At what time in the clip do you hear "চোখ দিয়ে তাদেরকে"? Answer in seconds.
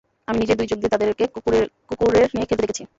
0.69-1.23